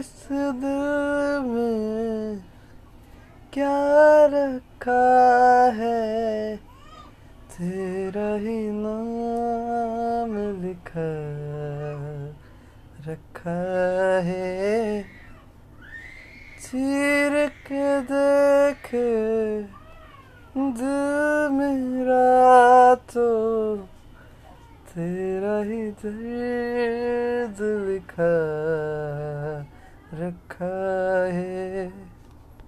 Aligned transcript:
दिल 0.00 1.42
में 1.44 2.40
क्या 3.52 4.26
रखा 4.26 5.06
है, 5.74 6.56
तेरा 7.52 8.34
ही 8.34 8.70
नाम 8.70 10.62
लिखा 10.62 11.08
रखा 13.08 13.60
है। 14.20 15.02
चीर 16.62 17.46
के 17.48 18.00
देख 18.00 18.90
दिल 20.56 21.50
मेरा 21.52 22.94
तो 22.94 23.28
तेरा 24.88 25.58
ही 25.62 25.90
दर्द 25.90 27.88
लिखा 27.88 28.32
रखा 30.28 30.66
है। 31.32 31.77